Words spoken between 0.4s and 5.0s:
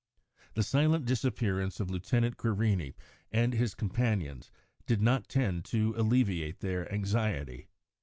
The silent disappearance of Lieutenant Querini and his companions did